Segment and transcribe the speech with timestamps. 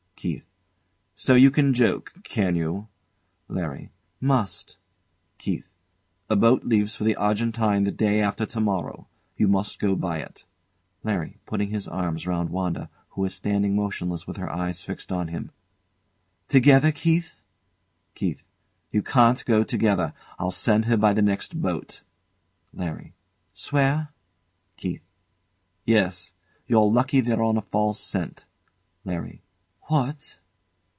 [0.23, 0.45] KEITH.
[1.15, 2.89] So you can joke, can you?
[3.47, 3.89] LARRY.
[4.19, 4.77] Must.
[5.39, 5.67] KEITH.
[6.29, 10.19] A boat leaves for the Argentine the day after to morrow; you must go by
[10.19, 10.45] it.
[11.03, 11.39] LARRY.
[11.47, 15.49] [Putting his arms round WANDA, who is standing motionless with her eyes fixed on him]
[16.47, 17.41] Together, Keith?
[18.13, 18.45] KEITH.
[18.91, 20.13] You can't go together.
[20.37, 22.03] I'll send her by the next boat.
[22.73, 23.15] LARRY.
[23.53, 24.09] Swear?
[24.77, 25.01] KEITH.
[25.83, 26.33] Yes.
[26.67, 28.45] You're lucky they're on a false scent.
[29.03, 29.41] LARRY.
[29.85, 30.37] What?